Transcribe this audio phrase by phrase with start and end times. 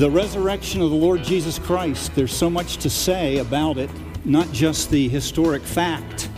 [0.00, 3.90] The resurrection of the Lord Jesus Christ, there's so much to say about it,
[4.24, 6.30] not just the historic fact,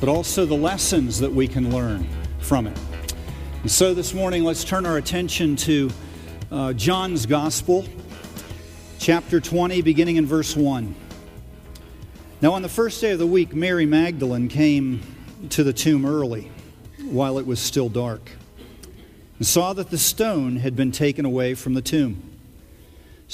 [0.00, 2.08] but also the lessons that we can learn
[2.40, 2.76] from it.
[3.62, 5.90] And so this morning, let's turn our attention to
[6.50, 7.84] uh, John's Gospel,
[8.98, 10.92] chapter 20, beginning in verse 1.
[12.40, 15.02] Now, on the first day of the week, Mary Magdalene came
[15.50, 16.50] to the tomb early,
[17.00, 18.32] while it was still dark,
[19.38, 22.33] and saw that the stone had been taken away from the tomb.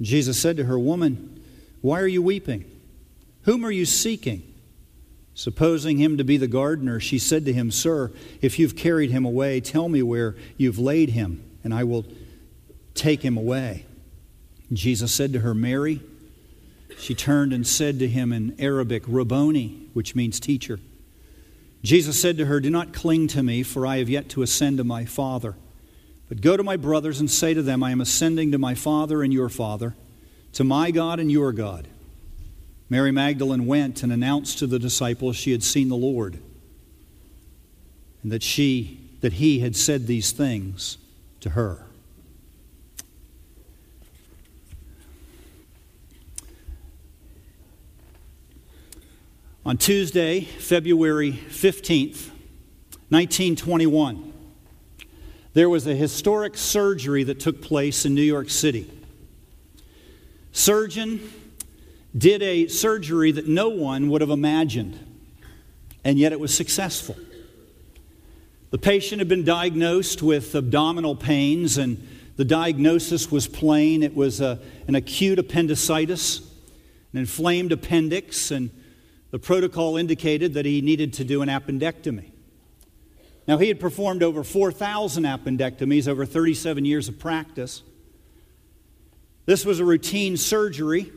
[0.00, 1.42] Jesus said to her, Woman,
[1.80, 2.64] why are you weeping?
[3.42, 4.42] Whom are you seeking?
[5.34, 9.24] Supposing him to be the gardener, she said to him, Sir, if you've carried him
[9.24, 12.04] away, tell me where you've laid him, and I will
[12.94, 13.86] take him away.
[14.72, 16.00] Jesus said to her, Mary.
[16.98, 20.78] She turned and said to him in Aramaic, Rabboni, which means teacher.
[21.82, 24.78] Jesus said to her, Do not cling to me, for I have yet to ascend
[24.78, 25.56] to my Father.
[26.32, 29.22] But go to my brothers and say to them, I am ascending to my Father
[29.22, 29.94] and your Father,
[30.54, 31.86] to my God and your God.
[32.88, 36.38] Mary Magdalene went and announced to the disciples she had seen the Lord,
[38.22, 40.96] and that she that he had said these things
[41.40, 41.84] to her.
[49.66, 52.30] On Tuesday, February 15th,
[53.10, 54.31] 1921,
[55.54, 58.90] there was a historic surgery that took place in New York City.
[60.52, 61.20] Surgeon
[62.16, 64.98] did a surgery that no one would have imagined,
[66.04, 67.16] and yet it was successful.
[68.70, 74.02] The patient had been diagnosed with abdominal pains, and the diagnosis was plain.
[74.02, 74.58] It was a,
[74.88, 76.40] an acute appendicitis,
[77.12, 78.70] an inflamed appendix, and
[79.30, 82.31] the protocol indicated that he needed to do an appendectomy.
[83.46, 87.82] Now, he had performed over 4,000 appendectomies over 37 years of practice.
[89.46, 91.12] This was a routine surgery,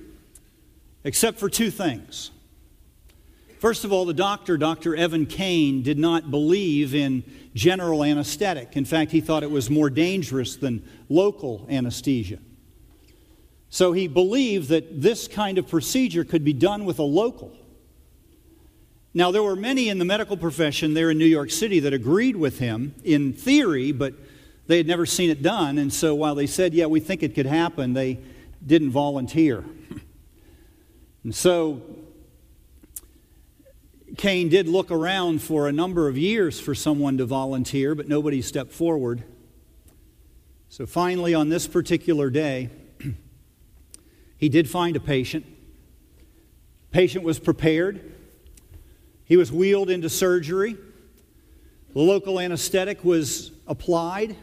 [1.03, 2.31] except for two things.
[3.59, 4.95] First of all, the doctor, Dr.
[4.95, 8.75] Evan Kane, did not believe in general anesthetic.
[8.75, 12.39] In fact, he thought it was more dangerous than local anesthesia.
[13.69, 17.55] So he believed that this kind of procedure could be done with a local.
[19.17, 22.35] Now, there were many in the medical profession there in New York City that agreed
[22.35, 24.13] with him in theory, but
[24.67, 25.77] they had never seen it done.
[25.77, 28.19] And so while they said, yeah, we think it could happen, they
[28.65, 29.63] didn't volunteer.
[31.23, 31.81] And so
[34.17, 38.41] Kane did look around for a number of years for someone to volunteer, but nobody
[38.41, 39.23] stepped forward.
[40.67, 42.69] So finally, on this particular day,
[44.37, 45.45] he did find a patient.
[46.91, 48.11] Patient was prepared.
[49.25, 50.77] He was wheeled into surgery.
[51.93, 54.35] The local anesthetic was applied.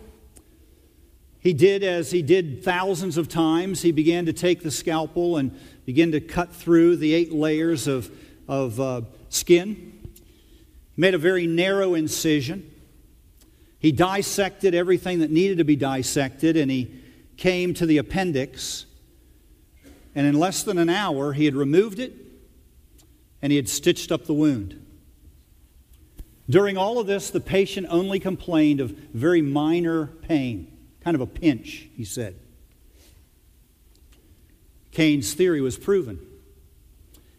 [1.39, 3.83] He did as he did thousands of times.
[3.83, 8.11] He began to take the scalpel and begin to cut through the eight layers of,
[8.49, 10.01] of uh, skin.
[10.95, 12.69] He made a very narrow incision.
[13.79, 16.95] He dissected everything that needed to be dissected, and he
[17.37, 18.87] came to the appendix.
[20.15, 22.22] And in less than an hour, he had removed it
[23.43, 24.79] and he had stitched up the wound.
[26.49, 31.27] During all of this, the patient only complained of very minor pain, kind of a
[31.27, 32.37] pinch, he said.
[34.93, 36.21] Kane's theory was proven.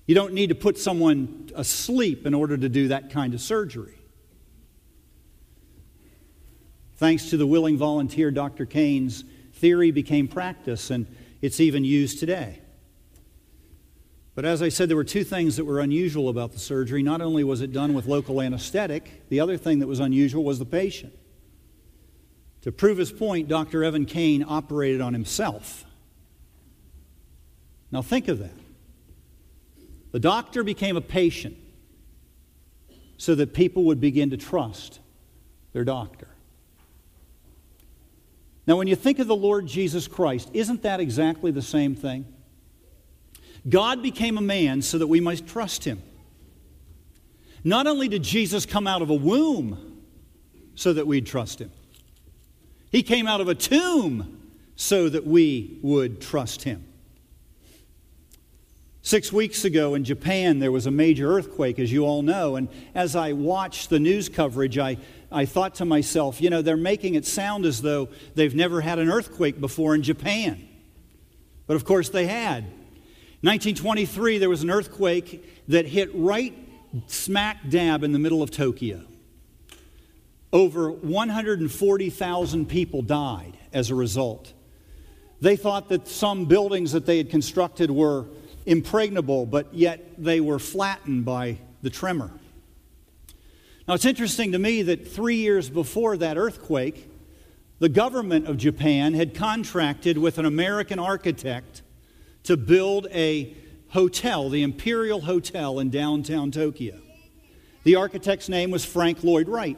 [0.05, 3.97] You don't need to put someone asleep in order to do that kind of surgery.
[6.97, 8.65] Thanks to the willing volunteer, Dr.
[8.65, 9.23] Kane's
[9.53, 11.05] theory became practice, and
[11.41, 12.62] it's even used today.
[14.35, 17.03] But as I said, there were two things that were unusual about the surgery.
[17.03, 20.57] Not only was it done with local anesthetic, the other thing that was unusual was
[20.57, 21.13] the patient.
[22.62, 23.83] To prove his point, Dr.
[23.83, 25.85] Evan Kane operated on himself.
[27.91, 28.56] Now think of that.
[30.12, 31.57] The doctor became a patient
[33.18, 35.00] so that people would begin to trust
[35.74, 36.27] their doctor.
[38.65, 42.25] Now, when you think of the Lord Jesus Christ, isn't that exactly the same thing?
[43.68, 46.01] God became a man so that we might trust him.
[47.63, 50.01] Not only did Jesus come out of a womb
[50.75, 51.71] so that we'd trust him,
[52.92, 56.83] he came out of a tomb so that we would trust him.
[59.01, 62.56] Six weeks ago in Japan, there was a major earthquake, as you all know.
[62.56, 64.98] And as I watched the news coverage, I,
[65.30, 69.00] I thought to myself, you know, they're making it sound as though they've never had
[69.00, 70.65] an earthquake before in Japan.
[71.68, 72.65] But of course, they had.
[73.44, 76.57] 1923, there was an earthquake that hit right
[77.07, 79.01] smack dab in the middle of Tokyo.
[80.54, 84.54] Over 140,000 people died as a result.
[85.42, 88.28] They thought that some buildings that they had constructed were
[88.66, 92.31] impregnable, but yet they were flattened by the tremor.
[93.89, 97.10] Now, it's interesting to me that three years before that earthquake,
[97.80, 101.81] the government of Japan had contracted with an American architect
[102.44, 103.56] to build a
[103.90, 107.00] hotel, the Imperial Hotel in downtown Tokyo.
[107.84, 109.78] The architect's name was Frank Lloyd Wright.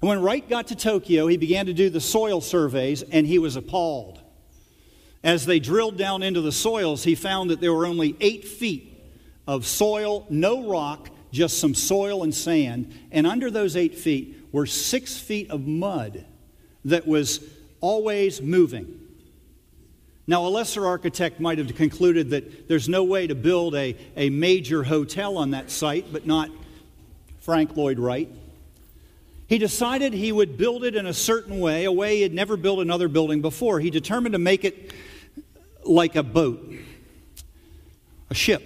[0.00, 3.38] And when Wright got to Tokyo, he began to do the soil surveys, and he
[3.38, 4.20] was appalled.
[5.22, 9.02] As they drilled down into the soils, he found that there were only eight feet
[9.46, 12.92] of soil, no rock, just some soil and sand.
[13.10, 16.24] And under those eight feet were six feet of mud
[16.84, 17.40] that was
[17.80, 19.00] always moving.
[20.26, 24.30] Now, a lesser architect might have concluded that there's no way to build a, a
[24.30, 26.50] major hotel on that site, but not
[27.40, 28.30] Frank Lloyd Wright.
[29.46, 32.56] He decided he would build it in a certain way, a way he had never
[32.56, 33.80] built another building before.
[33.80, 34.94] He determined to make it
[35.84, 36.72] like a boat,
[38.30, 38.62] a ship.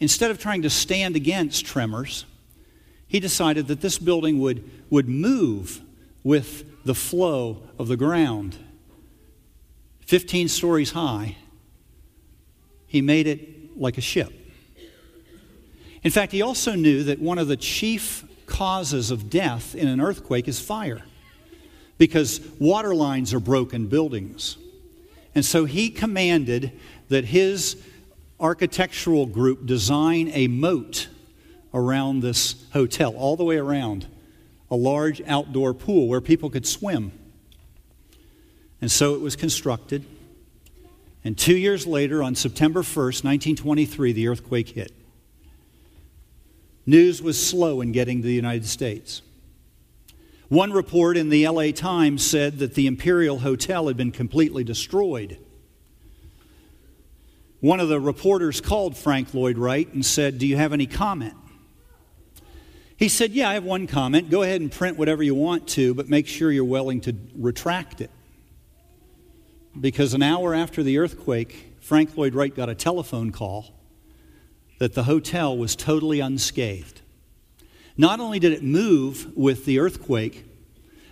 [0.00, 2.24] Instead of trying to stand against tremors,
[3.06, 5.80] he decided that this building would, would move
[6.24, 8.56] with the flow of the ground.
[10.10, 11.36] 15 stories high,
[12.88, 14.32] he made it like a ship.
[16.02, 20.00] In fact, he also knew that one of the chief causes of death in an
[20.00, 21.02] earthquake is fire
[21.96, 24.58] because water lines are broken buildings.
[25.36, 26.72] And so he commanded
[27.06, 27.80] that his
[28.40, 31.06] architectural group design a moat
[31.72, 34.08] around this hotel, all the way around,
[34.72, 37.12] a large outdoor pool where people could swim.
[38.80, 40.04] And so it was constructed.
[41.22, 44.92] And two years later, on September 1st, 1923, the earthquake hit.
[46.86, 49.22] News was slow in getting to the United States.
[50.48, 55.38] One report in the LA Times said that the Imperial Hotel had been completely destroyed.
[57.60, 61.34] One of the reporters called Frank Lloyd Wright and said, Do you have any comment?
[62.96, 64.30] He said, Yeah, I have one comment.
[64.30, 68.00] Go ahead and print whatever you want to, but make sure you're willing to retract
[68.00, 68.10] it.
[69.78, 73.74] Because an hour after the earthquake, Frank Lloyd Wright got a telephone call
[74.78, 77.02] that the hotel was totally unscathed.
[77.96, 80.46] Not only did it move with the earthquake,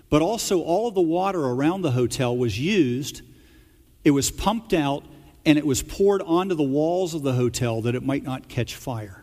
[0.09, 3.23] but also all of the water around the hotel was used.
[4.05, 5.05] It was pumped out
[5.45, 8.75] and it was poured onto the walls of the hotel that it might not catch
[8.75, 9.23] fire.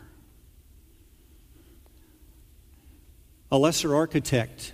[3.52, 4.74] A lesser architect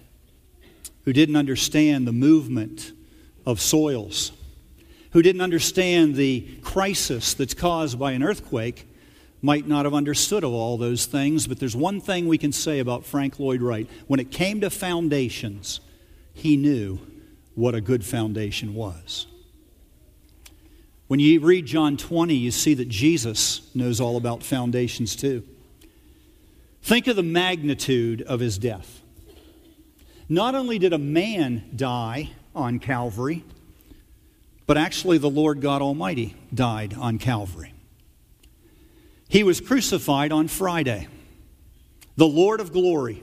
[1.05, 2.91] who didn't understand the movement
[3.45, 4.31] of soils,
[5.11, 8.87] who didn't understand the crisis that's caused by an earthquake,
[9.41, 12.79] might not have understood of all those things, but there's one thing we can say
[12.79, 13.89] about Frank Lloyd Wright.
[14.07, 15.79] When it came to foundations,
[16.33, 16.99] he knew
[17.55, 19.27] what a good foundation was.
[21.07, 25.43] When you read John 20, you see that Jesus knows all about foundations too.
[26.83, 29.01] Think of the magnitude of his death.
[30.29, 33.43] Not only did a man die on Calvary,
[34.71, 37.73] but actually the Lord God Almighty died on Calvary.
[39.27, 41.09] He was crucified on Friday,
[42.15, 43.21] the Lord of glory.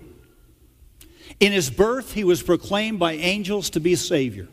[1.40, 4.46] In his birth, he was proclaimed by angels to be Savior.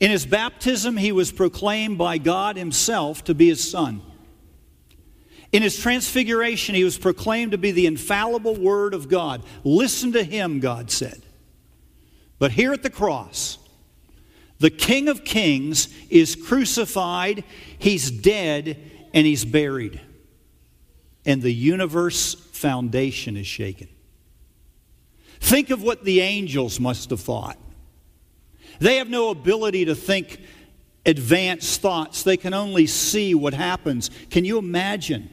[0.00, 4.00] In his baptism, he was proclaimed by God himself to be his son.
[5.52, 9.44] In his transfiguration, he was proclaimed to be the infallible word of God.
[9.64, 11.20] Listen to him, God said.
[12.38, 13.58] But here at the cross,
[14.62, 17.42] the King of Kings is crucified,
[17.80, 18.78] he's dead,
[19.12, 20.00] and he's buried.
[21.26, 23.88] And the universe foundation is shaken.
[25.40, 27.58] Think of what the angels must have thought.
[28.78, 30.40] They have no ability to think
[31.04, 34.12] advanced thoughts, they can only see what happens.
[34.30, 35.28] Can you imagine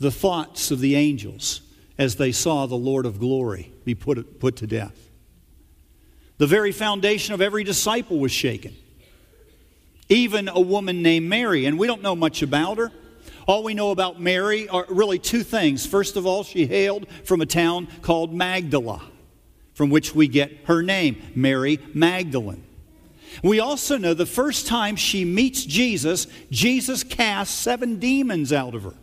[0.00, 1.60] the thoughts of the angels
[1.98, 5.05] as they saw the Lord of glory be put, put to death?
[6.38, 8.74] The very foundation of every disciple was shaken.
[10.08, 12.92] Even a woman named Mary, and we don't know much about her.
[13.46, 15.86] All we know about Mary are really two things.
[15.86, 19.02] First of all, she hailed from a town called Magdala
[19.76, 22.64] from which we get her name, Mary Magdalene.
[23.42, 28.84] We also know the first time she meets Jesus, Jesus casts seven demons out of
[28.84, 28.94] her.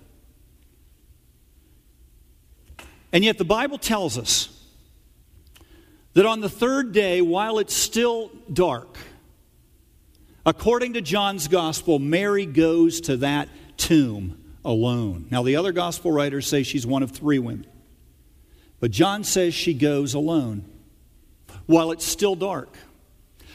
[3.11, 4.52] And yet the Bible tells us
[6.13, 8.97] that on the third day, while it's still dark,
[10.45, 15.27] according to John's gospel, Mary goes to that tomb alone.
[15.31, 17.65] Now, the other gospel writers say she's one of three women.
[18.79, 20.65] But John says she goes alone
[21.65, 22.75] while it's still dark,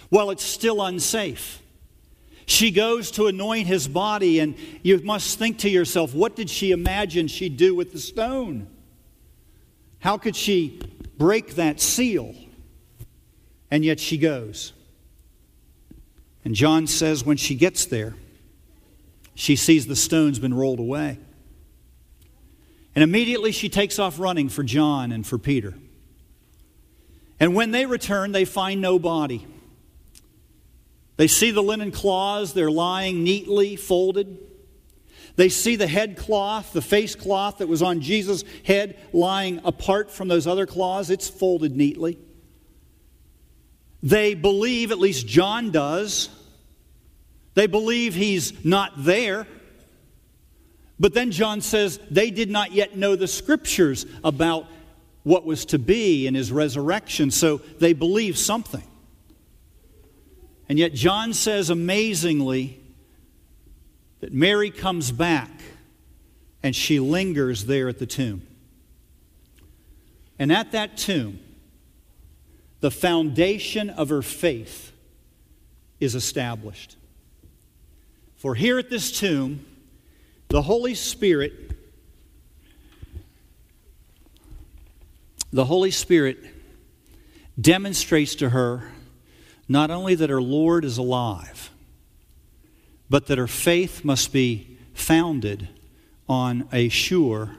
[0.08, 1.62] while it's still unsafe.
[2.46, 6.70] She goes to anoint his body, and you must think to yourself, what did she
[6.70, 8.68] imagine she'd do with the stone?
[9.98, 10.80] How could she
[11.18, 12.34] break that seal?
[13.70, 14.72] And yet she goes.
[16.44, 18.14] And John says when she gets there,
[19.34, 21.18] she sees the stone's been rolled away.
[22.94, 25.74] And immediately she takes off running for John and for Peter.
[27.38, 29.46] And when they return, they find no body.
[31.16, 34.38] They see the linen cloths, they're lying neatly folded.
[35.36, 40.10] They see the head cloth, the face cloth that was on Jesus' head, lying apart
[40.10, 41.10] from those other cloths.
[41.10, 42.18] It's folded neatly.
[44.02, 46.28] They believe, at least John does,
[47.54, 49.46] they believe he's not there.
[51.00, 54.66] But then John says they did not yet know the scriptures about
[55.24, 58.84] what was to be in his resurrection, so they believe something.
[60.68, 62.80] And yet, John says amazingly
[64.20, 65.50] that Mary comes back
[66.62, 68.42] and she lingers there at the tomb.
[70.38, 71.40] And at that tomb,
[72.80, 74.92] the foundation of her faith
[76.00, 76.96] is established.
[78.36, 79.64] For here at this tomb,
[80.48, 81.52] the Holy Spirit,
[85.52, 86.38] the Holy Spirit
[87.60, 88.90] demonstrates to her
[89.68, 91.70] not only that her Lord is alive,
[93.10, 95.68] but that her faith must be founded
[96.28, 97.56] on a sure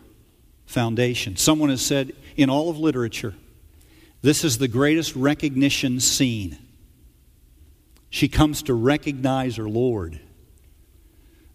[0.66, 1.36] foundation.
[1.36, 3.34] Someone has said in all of literature,
[4.22, 6.58] this is the greatest recognition scene.
[8.10, 10.20] She comes to recognize her Lord.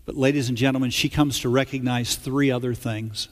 [0.06, 3.28] But, ladies and gentlemen, she comes to recognize three other things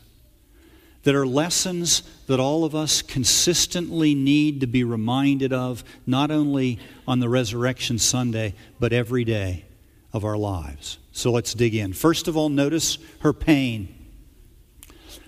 [1.02, 6.78] that are lessons that all of us consistently need to be reminded of, not only
[7.06, 9.64] on the Resurrection Sunday, but every day
[10.12, 10.98] of our lives.
[11.10, 11.92] So let's dig in.
[11.92, 13.94] First of all, notice her pain.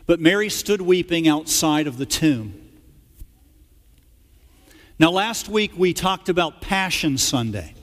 [0.06, 2.63] But Mary stood weeping outside of the tomb.
[4.96, 7.74] Now, last week we talked about Passion Sunday.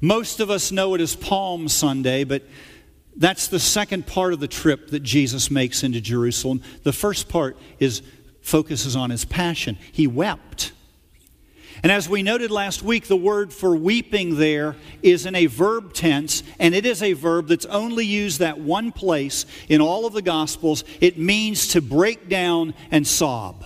[0.00, 2.44] Most of us know it as Palm Sunday, but
[3.16, 6.62] that's the second part of the trip that Jesus makes into Jerusalem.
[6.84, 8.02] The first part is
[8.40, 9.76] focuses on his passion.
[9.90, 10.70] He wept.
[11.82, 15.92] And as we noted last week, the word for weeping there is in a verb
[15.92, 20.12] tense, and it is a verb that's only used that one place in all of
[20.12, 20.84] the Gospels.
[21.00, 23.64] It means to break down and sob.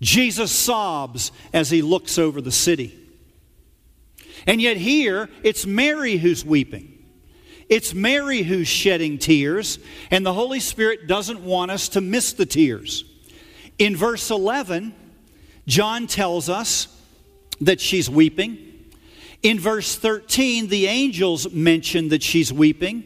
[0.00, 2.96] Jesus sobs as he looks over the city.
[4.46, 7.04] And yet, here, it's Mary who's weeping.
[7.68, 9.78] It's Mary who's shedding tears,
[10.10, 13.04] and the Holy Spirit doesn't want us to miss the tears.
[13.78, 14.92] In verse 11,
[15.66, 16.88] John tells us
[17.60, 18.58] that she's weeping.
[19.42, 23.04] In verse 13, the angels mention that she's weeping.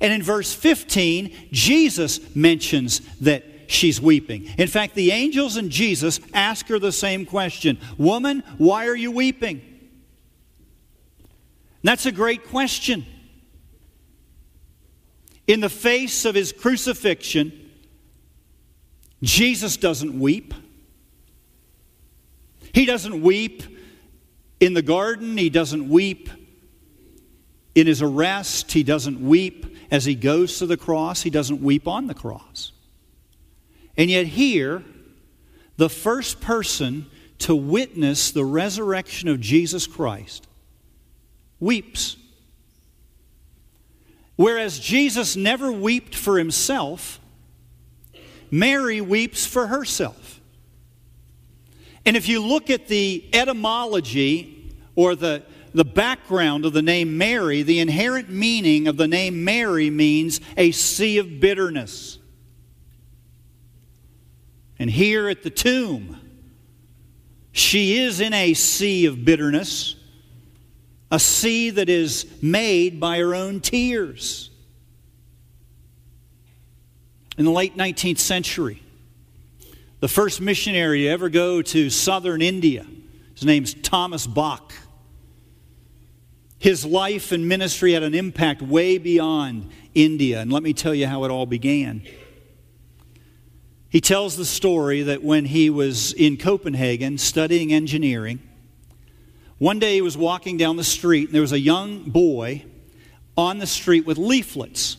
[0.00, 4.46] And in verse 15, Jesus mentions that she's weeping.
[4.58, 9.10] In fact, the angels and Jesus ask her the same question Woman, why are you
[9.10, 9.62] weeping?
[11.82, 13.06] That's a great question.
[15.46, 17.70] In the face of his crucifixion,
[19.22, 20.52] Jesus doesn't weep.
[22.72, 23.62] He doesn't weep
[24.58, 26.30] In the garden, he doesn't weep.
[27.74, 31.22] In his arrest, he doesn't weep as he goes to the cross.
[31.22, 32.72] He doesn't weep on the cross.
[33.96, 34.82] And yet, here,
[35.76, 37.06] the first person
[37.38, 40.46] to witness the resurrection of Jesus Christ
[41.60, 42.16] weeps.
[44.36, 47.20] Whereas Jesus never wept for himself,
[48.50, 50.40] Mary weeps for herself.
[52.04, 55.42] And if you look at the etymology or the,
[55.74, 60.70] the background of the name Mary, the inherent meaning of the name Mary means a
[60.70, 62.15] sea of bitterness.
[64.78, 66.20] And here at the tomb,
[67.52, 69.96] she is in a sea of bitterness,
[71.10, 74.50] a sea that is made by her own tears.
[77.38, 78.82] In the late 19th century,
[80.00, 82.86] the first missionary to ever go to southern India,
[83.34, 84.74] his name's Thomas Bach.
[86.58, 91.06] His life and ministry had an impact way beyond India, and let me tell you
[91.06, 92.02] how it all began.
[93.96, 98.40] He tells the story that when he was in Copenhagen studying engineering,
[99.56, 102.66] one day he was walking down the street and there was a young boy
[103.38, 104.98] on the street with leaflets.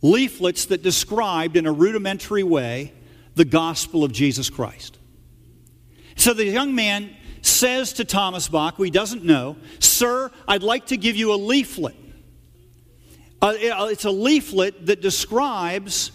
[0.00, 2.94] Leaflets that described in a rudimentary way
[3.34, 4.96] the gospel of Jesus Christ.
[6.16, 10.86] So the young man says to Thomas Bach, who he doesn't know, Sir, I'd like
[10.86, 11.96] to give you a leaflet.
[13.42, 16.10] Uh, it's a leaflet that describes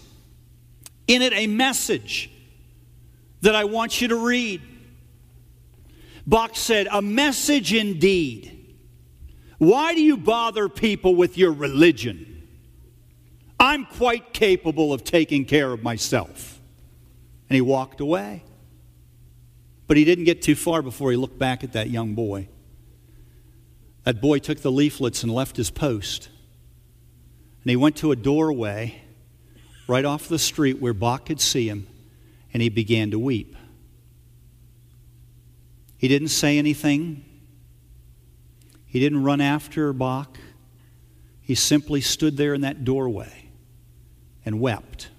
[1.07, 2.29] in it a message
[3.41, 4.61] that I want you to read.
[6.25, 8.49] Bach said, A message indeed.
[9.57, 12.47] Why do you bother people with your religion?
[13.59, 16.59] I'm quite capable of taking care of myself.
[17.49, 18.43] And he walked away.
[19.87, 22.47] But he didn't get too far before he looked back at that young boy.
[24.03, 26.29] That boy took the leaflets and left his post.
[27.63, 29.02] And he went to a doorway
[29.87, 31.87] right off the street where Bach could see him,
[32.53, 33.55] and he began to weep.
[35.97, 37.23] He didn't say anything,
[38.85, 40.37] he didn't run after Bach.
[41.41, 43.49] He simply stood there in that doorway
[44.45, 45.09] and wept.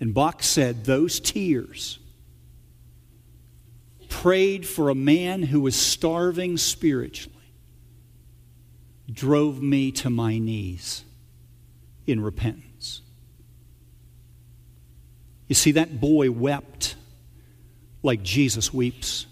[0.00, 2.00] And Bach said, Those tears
[4.08, 7.36] prayed for a man who was starving spiritually
[9.10, 11.04] drove me to my knees
[12.06, 13.02] in repentance.
[15.48, 16.96] You see, that boy wept
[18.02, 19.26] like Jesus weeps.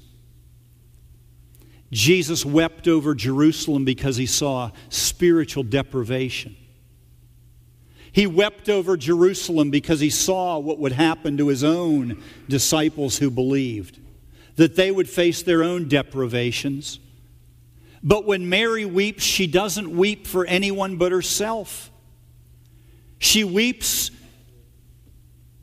[1.91, 6.57] Jesus wept over Jerusalem because he saw spiritual deprivation.
[8.11, 13.31] He wept over Jerusalem because he saw what would happen to his own disciples who
[13.31, 13.99] believed,
[14.57, 17.01] that they would face their own deprivations.
[18.05, 21.91] But when Mary weeps, she doesn't weep for anyone but herself.
[23.19, 24.11] She weeps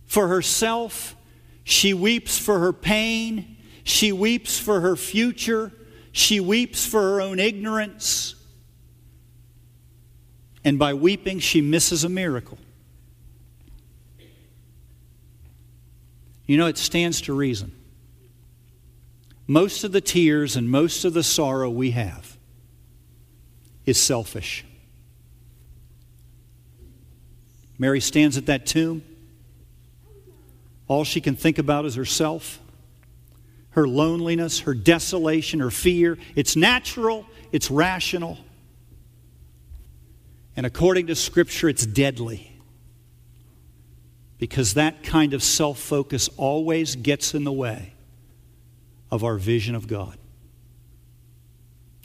[0.06, 1.16] for herself.
[1.64, 3.58] She weeps for her pain.
[3.84, 5.72] She weeps for her future.
[6.12, 8.36] She weeps for her own ignorance.
[10.64, 12.58] And by weeping, she misses a miracle.
[16.46, 17.72] You know, it stands to reason.
[19.48, 22.38] Most of the tears and most of the sorrow we have
[23.86, 24.66] is selfish.
[27.82, 29.02] Mary stands at that tomb.
[30.88, 32.60] All she can think about is herself,
[33.72, 36.20] her loneliness, her desolation, her fear.
[36.36, 38.38] It's natural, it's rational.
[40.56, 42.56] And according to Scripture, it's deadly.
[44.38, 47.96] Because that kind of self focus always gets in the way
[49.10, 50.20] of our vision of God.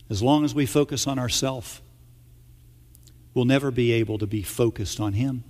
[0.08, 1.82] As long as we focus on ourselves,
[3.34, 5.44] we'll never be able to be focused on Him.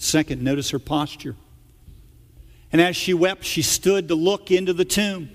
[0.00, 1.36] Second, notice her posture.
[2.72, 5.28] And as she wept, she stood to look into the tomb.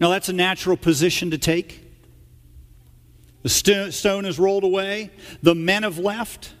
[0.00, 1.84] Now, that's a natural position to take.
[3.42, 5.10] The stone is rolled away,
[5.42, 6.54] the men have left.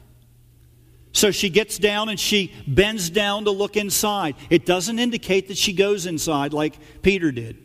[1.12, 4.34] So she gets down and she bends down to look inside.
[4.50, 7.56] It doesn't indicate that she goes inside like Peter did.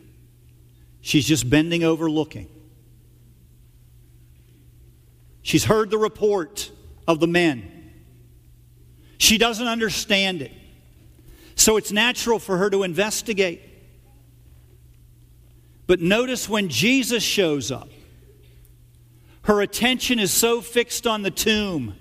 [1.02, 2.48] She's just bending over looking.
[5.42, 6.70] She's heard the report
[7.06, 7.92] of the men.
[9.18, 10.52] She doesn't understand it.
[11.54, 13.62] So it's natural for her to investigate.
[15.86, 17.88] But notice when Jesus shows up,
[19.42, 21.94] her attention is so fixed on the tomb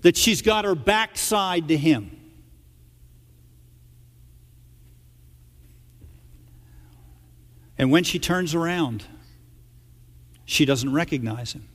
[0.00, 2.18] that she's got her backside to him.
[7.78, 9.04] And when she turns around,
[10.44, 11.68] she doesn't recognize him.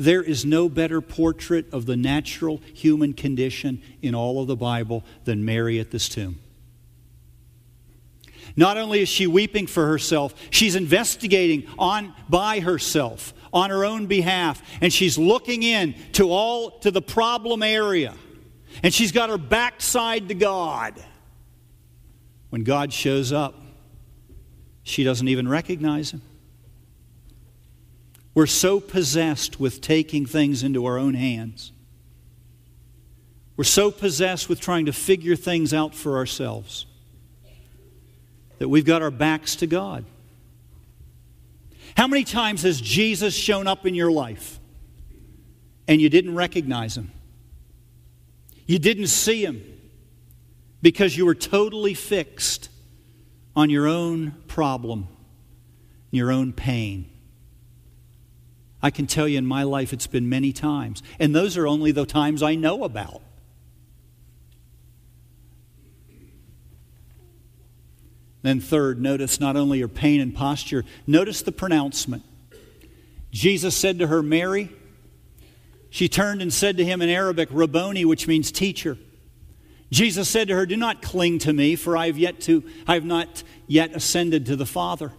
[0.00, 5.04] There is no better portrait of the natural human condition in all of the Bible
[5.24, 6.38] than Mary at this tomb.
[8.56, 14.06] Not only is she weeping for herself, she's investigating on by herself on her own
[14.06, 18.14] behalf and she's looking in to all to the problem area.
[18.82, 20.94] And she's got her backside to God.
[22.48, 23.54] When God shows up,
[24.82, 26.22] she doesn't even recognize him.
[28.34, 31.72] We're so possessed with taking things into our own hands.
[33.56, 36.86] We're so possessed with trying to figure things out for ourselves
[38.58, 40.04] that we've got our backs to God.
[41.96, 44.60] How many times has Jesus shown up in your life
[45.88, 47.10] and you didn't recognize him?
[48.66, 49.62] You didn't see him
[50.80, 52.68] because you were totally fixed
[53.56, 55.08] on your own problem,
[56.10, 57.10] your own pain.
[58.82, 61.92] I can tell you in my life it's been many times, and those are only
[61.92, 63.22] the times I know about.
[68.42, 72.22] Then, third, notice not only your pain and posture, notice the pronouncement.
[73.30, 74.70] Jesus said to her, Mary.
[75.90, 78.96] She turned and said to him in Aramaic, Rabboni, which means teacher.
[79.90, 82.94] Jesus said to her, Do not cling to me, for I have yet to I
[82.94, 85.12] have not yet ascended to the Father.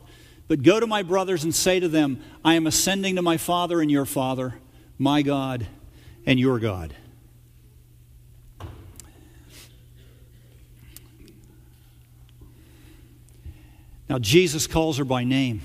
[0.51, 3.79] But go to my brothers and say to them, I am ascending to my Father
[3.79, 4.55] and your Father,
[4.97, 5.65] my God
[6.25, 6.93] and your God.
[14.09, 15.61] Now, Jesus calls her by name.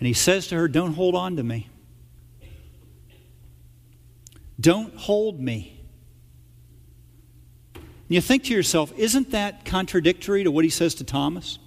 [0.00, 1.68] And he says to her, Don't hold on to me.
[4.58, 5.75] Don't hold me.
[8.08, 11.58] And you think to yourself, isn't that contradictory to what he says to Thomas?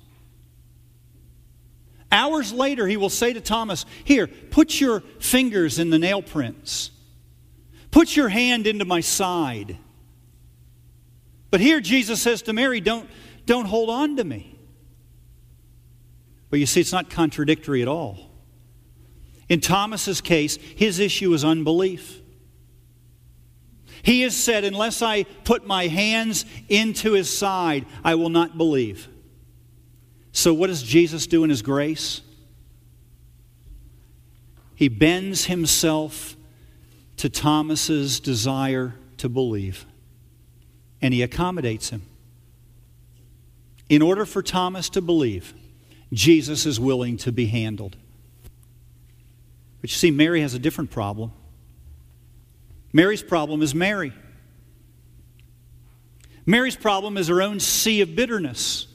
[2.12, 6.92] Hours later, he will say to Thomas, Here, put your fingers in the nail prints.
[7.92, 9.78] Put your hand into my side.
[11.52, 13.10] But here Jesus says to Mary, Don't,
[13.46, 14.58] don't hold on to me.
[16.50, 18.30] But you see, it's not contradictory at all.
[19.50, 22.19] In Thomas's case, his issue is unbelief.
[24.04, 29.08] He has said, Unless I put my hands into his side, I will not believe.
[30.32, 32.22] So, what does Jesus do in his grace?
[34.76, 36.36] He bends himself
[37.18, 39.86] to Thomas's desire to believe
[41.02, 42.02] and he accommodates him.
[43.88, 45.54] In order for Thomas to believe,
[46.14, 47.96] Jesus is willing to be handled.
[49.82, 51.32] But you see, Mary has a different problem.
[52.92, 54.14] Mary's problem is Mary.
[56.46, 58.88] Mary's problem is her own sea of bitterness.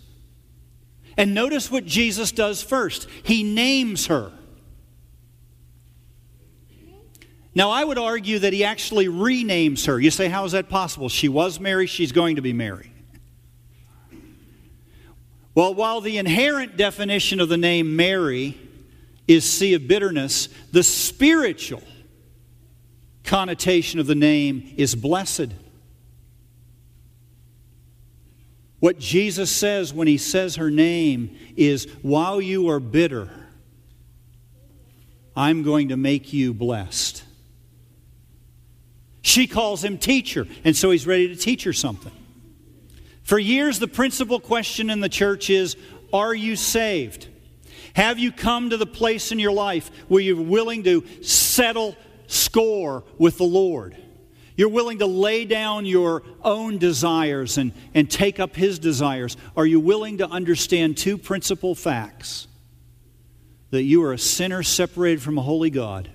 [1.17, 4.33] And notice what Jesus does first he names her.
[7.57, 10.01] Now, I would argue that he actually renames her.
[10.01, 11.09] You say, how is that possible?
[11.09, 12.91] She was Mary, she's going to be Mary.
[15.55, 18.59] Well, while the inherent definition of the name Mary
[19.29, 21.85] is sea of bitterness, the spiritual
[23.25, 25.49] connotation of the name is blessed.
[28.81, 33.31] What Jesus says when he says her name is, while you are bitter,
[35.35, 37.25] I'm going to make you blessed.
[39.23, 42.13] She calls him teacher, and so he's ready to teach her something.
[43.23, 45.77] For years, the principal question in the church is
[46.13, 47.29] Are you saved?
[47.95, 53.05] Have you come to the place in your life where you're willing to settle score
[53.19, 53.97] with the Lord?
[54.57, 59.37] You're willing to lay down your own desires and, and take up His desires.
[59.57, 62.47] Are you willing to understand two principal facts?
[63.71, 66.09] That you are a sinner separated from a holy God,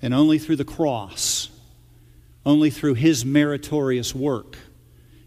[0.00, 1.50] and only through the cross
[2.48, 4.56] only through His meritorious work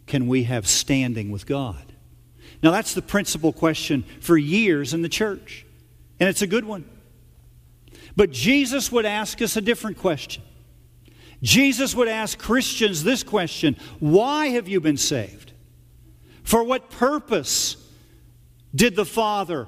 [0.08, 1.94] can we have standing with God.
[2.64, 5.64] Now, that's the principal question for years in the church,
[6.20, 6.84] and it's a good one.
[8.16, 10.44] But Jesus would ask us a different question.
[11.42, 15.54] Jesus would ask Christians this question Why have you been saved?
[16.44, 17.78] For what purpose
[18.74, 19.68] did the Father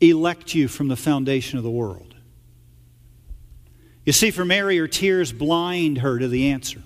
[0.00, 2.14] elect you from the foundation of the world?
[4.04, 6.82] You see, for Mary, her tears blind her to the answer.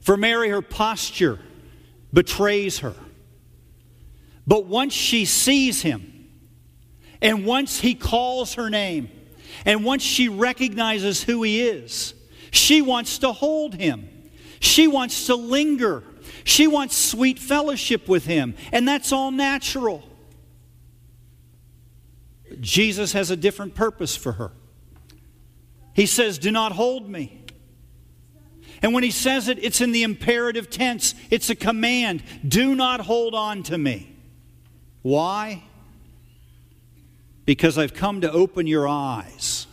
[0.00, 1.40] For Mary, her posture
[2.12, 2.94] betrays her.
[4.46, 6.17] But once she sees him,
[7.20, 9.10] and once he calls her name,
[9.64, 12.14] and once she recognizes who he is,
[12.50, 14.08] she wants to hold him.
[14.60, 16.02] She wants to linger.
[16.44, 20.02] She wants sweet fellowship with him, and that's all natural.
[22.60, 24.52] Jesus has a different purpose for her.
[25.94, 27.44] He says, Do not hold me.
[28.80, 32.22] And when he says it, it's in the imperative tense, it's a command.
[32.46, 34.14] Do not hold on to me.
[35.02, 35.64] Why?
[37.48, 39.66] Because I've come to open your eyes,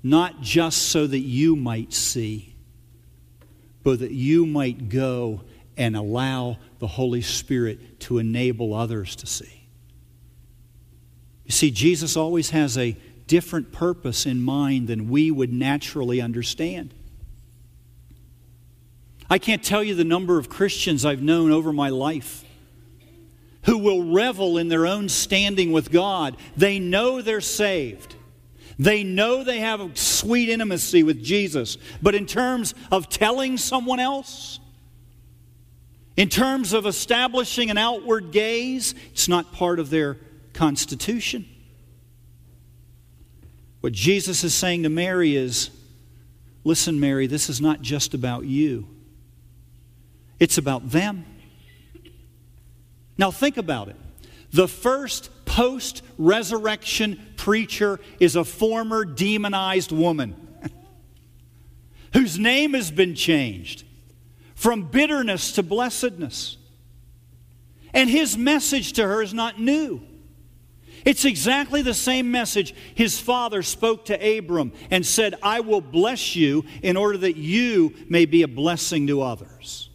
[0.00, 2.54] not just so that you might see,
[3.82, 5.40] but that you might go
[5.76, 9.66] and allow the Holy Spirit to enable others to see.
[11.46, 16.94] You see, Jesus always has a different purpose in mind than we would naturally understand.
[19.28, 22.44] I can't tell you the number of Christians I've known over my life
[23.64, 26.36] who will revel in their own standing with God.
[26.56, 28.16] They know they're saved.
[28.78, 31.78] They know they have a sweet intimacy with Jesus.
[32.00, 34.58] But in terms of telling someone else,
[36.16, 40.18] in terms of establishing an outward gaze, it's not part of their
[40.52, 41.46] constitution.
[43.80, 45.70] What Jesus is saying to Mary is
[46.64, 48.86] listen, Mary, this is not just about you,
[50.38, 51.24] it's about them.
[53.18, 53.96] Now, think about it.
[54.50, 60.36] The first post resurrection preacher is a former demonized woman
[62.12, 63.84] whose name has been changed
[64.54, 66.56] from bitterness to blessedness.
[67.94, 70.02] And his message to her is not new.
[71.04, 76.36] It's exactly the same message his father spoke to Abram and said, I will bless
[76.36, 79.90] you in order that you may be a blessing to others.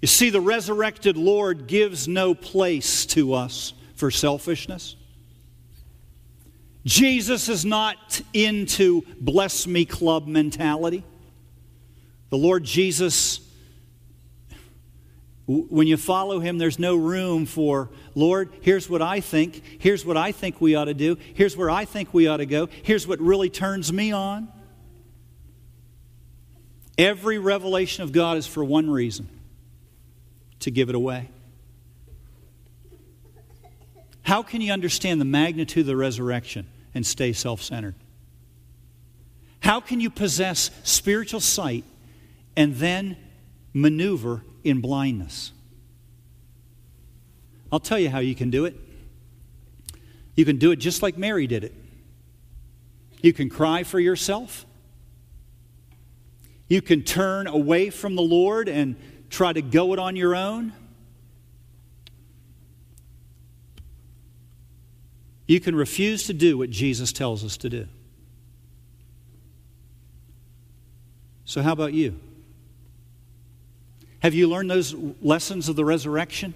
[0.00, 4.96] You see, the resurrected Lord gives no place to us for selfishness.
[6.84, 11.04] Jesus is not into bless me club mentality.
[12.30, 13.40] The Lord Jesus
[15.48, 19.62] when you follow him, there's no room for, Lord, here's what I think.
[19.78, 21.16] Here's what I think we ought to do.
[21.32, 22.68] Here's where I think we ought to go.
[22.82, 24.48] Here's what really turns me on.
[26.98, 29.26] Every revelation of God is for one reason
[30.60, 31.28] to give it away.
[34.22, 37.94] How can you understand the magnitude of the resurrection and stay self centered?
[39.60, 41.84] How can you possess spiritual sight
[42.56, 43.16] and then
[43.72, 45.52] maneuver in blindness.
[47.70, 48.76] I'll tell you how you can do it.
[50.34, 51.74] You can do it just like Mary did it.
[53.22, 54.64] You can cry for yourself.
[56.68, 58.96] You can turn away from the Lord and
[59.30, 60.72] try to go it on your own.
[65.46, 67.88] You can refuse to do what Jesus tells us to do.
[71.46, 72.20] So, how about you?
[74.20, 76.52] Have you learned those lessons of the resurrection?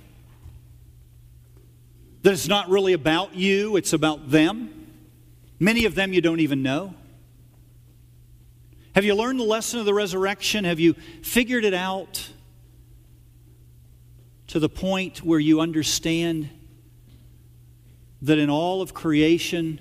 [2.23, 4.87] That it's not really about you, it's about them.
[5.59, 6.95] Many of them you don't even know.
[8.95, 10.65] Have you learned the lesson of the resurrection?
[10.65, 12.29] Have you figured it out
[14.53, 16.47] to the point where you understand
[18.21, 19.81] that in all of creation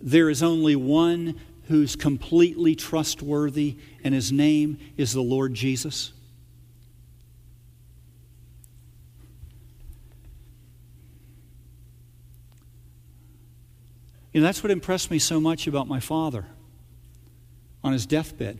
[0.00, 6.14] there is only one who's completely trustworthy, and his name is the Lord Jesus?
[14.32, 16.46] You know, that's what impressed me so much about my father
[17.84, 18.58] on his deathbed.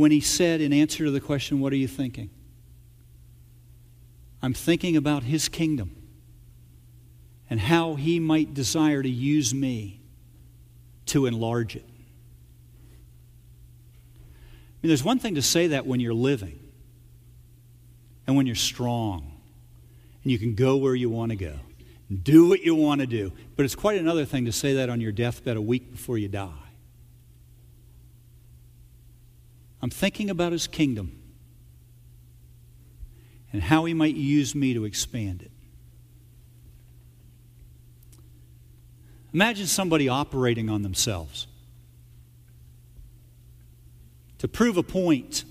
[0.00, 2.30] When he said, in answer to the question, What are you thinking?
[4.40, 5.94] I'm thinking about his kingdom
[7.50, 10.00] and how he might desire to use me
[11.04, 11.84] to enlarge it.
[14.16, 16.58] I mean, there's one thing to say that when you're living
[18.26, 19.38] and when you're strong
[20.22, 21.56] and you can go where you want to go
[22.08, 23.34] and do what you want to do.
[23.54, 26.28] But it's quite another thing to say that on your deathbed a week before you
[26.28, 26.69] die.
[29.82, 31.20] I'm thinking about his kingdom
[33.52, 35.50] and how he might use me to expand it.
[39.32, 41.46] Imagine somebody operating on themselves
[44.38, 45.44] to prove a point,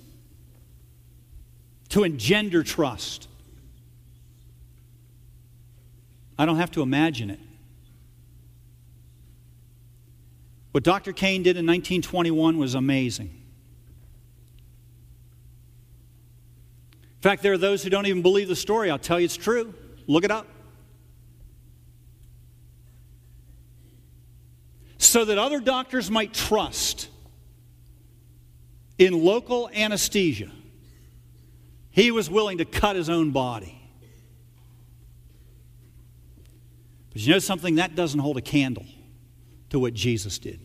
[1.90, 3.28] to engender trust.
[6.38, 7.40] I don't have to imagine it.
[10.72, 11.14] What Dr.
[11.14, 13.39] Kane did in 1921 was amazing.
[17.20, 18.90] In fact, there are those who don't even believe the story.
[18.90, 19.74] I'll tell you it's true.
[20.08, 20.48] Look it up.
[25.10, 27.08] so that other doctors might trust
[29.00, 30.52] in local anesthesia,
[31.90, 33.76] he was willing to cut his own body.
[37.12, 37.76] But you know something?
[37.76, 38.86] That doesn't hold a candle
[39.72, 40.60] to what Jesus did.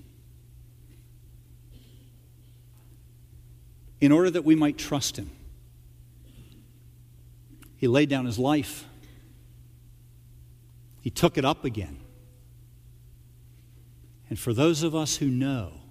[3.98, 5.30] In order that we might trust him,
[7.84, 8.86] he laid down his life,
[11.02, 12.00] he took it up again.
[14.30, 15.82] And for those of us who know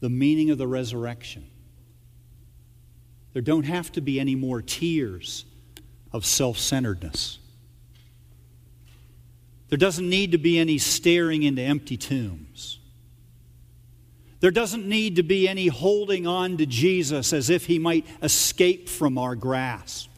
[0.00, 1.50] the meaning of the resurrection,
[3.34, 5.44] there don't have to be any more tears
[6.12, 7.40] of self centeredness.
[9.68, 12.78] There doesn't need to be any staring into empty tombs.
[14.40, 18.88] There doesn't need to be any holding on to Jesus as if he might escape
[18.88, 20.08] from our grasp.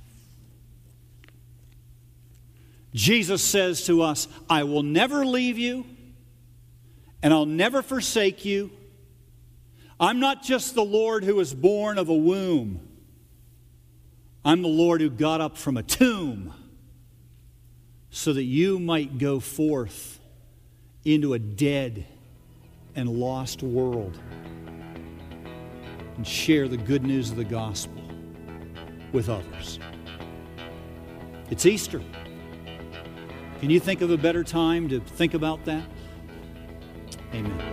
[2.95, 5.85] Jesus says to us, I will never leave you
[7.23, 8.71] and I'll never forsake you.
[10.01, 12.81] I'm not just the Lord who was born of a womb,
[14.45, 16.55] I'm the Lord who got up from a tomb
[18.11, 20.21] so that you might go forth
[21.05, 22.07] into a dead
[22.95, 24.19] and lost world
[26.17, 28.03] and share the good news of the gospel
[29.13, 29.79] with others.
[31.51, 32.03] It's Easter.
[33.61, 35.85] Can you think of a better time to think about that?
[37.35, 37.68] Amen.